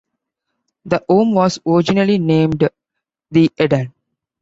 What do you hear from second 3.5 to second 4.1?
Eden".